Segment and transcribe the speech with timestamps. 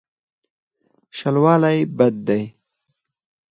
[1.17, 2.43] شلوالی بد دی.